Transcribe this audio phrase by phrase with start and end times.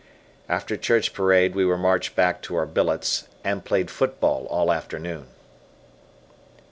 [0.49, 5.27] After church parade we were marched back to our billets, and played football all afternoon.